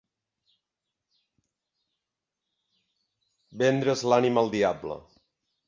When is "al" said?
4.45-4.53